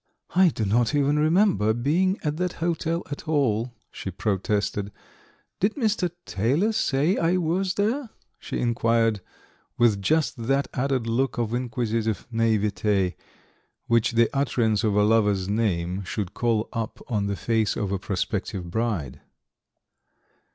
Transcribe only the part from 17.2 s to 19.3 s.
the face of a prospective bride.